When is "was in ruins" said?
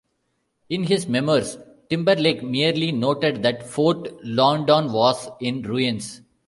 4.91-6.23